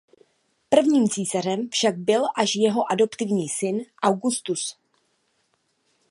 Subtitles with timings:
[0.69, 4.77] Prvním císařem však byl až jeho adoptivní syn Augustus.